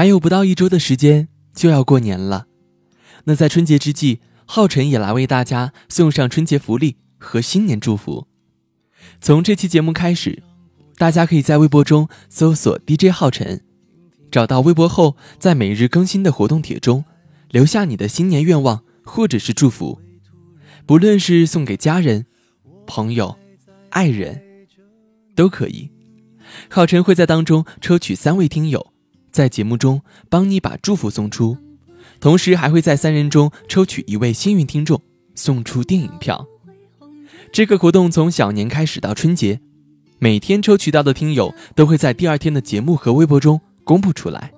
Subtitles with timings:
[0.00, 2.46] 还有不到一周的时间就要过年了，
[3.24, 8.26] 那在春节之际，浩辰也来为大家送上春节福利和新年祝福。
[9.20, 10.42] 从这期节目开始，
[10.96, 13.62] 大家可以在微博中搜索 DJ 浩辰，
[14.30, 17.04] 找到微博后，在每日更新的活动帖中
[17.50, 20.00] 留下你的新年愿望或者是祝福，
[20.86, 22.24] 不论是送给家人、
[22.86, 23.36] 朋友、
[23.90, 24.40] 爱人，
[25.36, 25.90] 都可以。
[26.70, 28.94] 浩辰会在当中抽取三位听友。
[29.30, 31.56] 在节目中帮你把祝福送出，
[32.20, 35.00] 同时还会在三人中抽取一位幸运听众，
[35.34, 36.46] 送出电影票。
[37.52, 39.60] 这个活动从小年开始到春节，
[40.18, 44.52] 每天抽取到的听友都会在第二天的节目和微博中公布出来。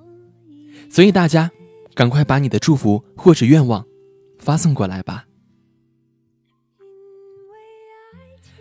[0.90, 1.50] 所以大家
[1.94, 3.86] 赶快把你的祝福或者愿望
[4.38, 5.24] 发送过来吧。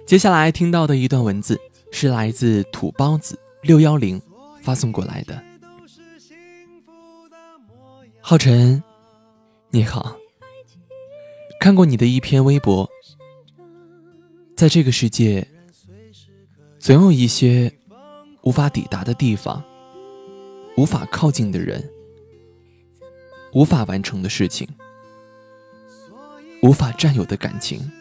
[0.06, 1.60] 接下来听到的一段文字
[1.92, 4.22] 是来自土包子六幺零
[4.62, 5.51] 发送过来的。
[8.32, 8.82] 浩辰，
[9.72, 10.16] 你好。
[11.60, 12.90] 看过你的一篇微博，
[14.56, 15.46] 在这个世界，
[16.80, 17.70] 总有一些
[18.44, 19.62] 无法抵达的地方，
[20.78, 21.92] 无法靠近的人，
[23.52, 24.66] 无法完成的事情，
[26.62, 27.92] 无法占有的感情，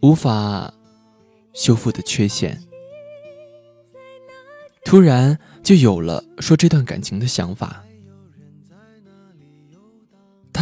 [0.00, 0.72] 无法
[1.52, 2.58] 修复的缺陷，
[4.86, 7.84] 突然就有了说这段感情的想法。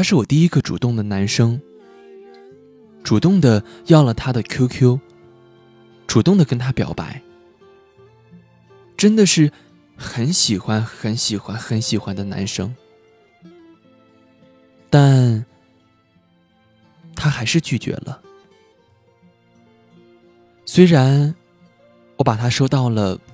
[0.00, 1.60] 他是我第一个主动的男生，
[3.04, 4.98] 主动的要了他的 QQ，
[6.06, 7.20] 主动的跟他表白，
[8.96, 9.52] 真的是
[9.98, 12.74] 很喜欢很喜欢很喜欢的男生，
[14.88, 15.44] 但
[17.14, 18.22] 他还是拒绝了。
[20.64, 21.34] 虽然
[22.16, 23.20] 我把他收到了